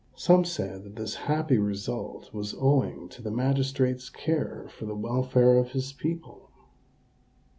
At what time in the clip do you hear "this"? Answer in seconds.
0.95-1.13